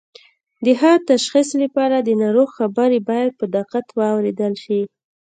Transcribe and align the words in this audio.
د 0.65 0.67
ښه 0.79 0.91
تشخیص 1.09 1.49
لپاره 1.63 1.97
د 1.99 2.09
ناروغ 2.21 2.49
خبرې 2.57 2.99
باید 3.09 3.31
په 3.39 3.45
دقت 3.55 3.85
واوریدل 3.99 4.53
شي 4.63 4.81